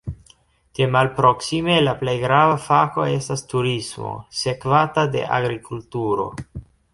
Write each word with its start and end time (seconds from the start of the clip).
De 0.77 0.85
malproksime 0.93 1.75
la 1.83 1.93
plej 1.99 2.15
grava 2.23 2.55
fako 2.63 3.05
estas 3.19 3.45
turismo, 3.53 4.15
sekvata 4.41 5.05
de 5.17 5.23
agrikulturo. 5.39 6.27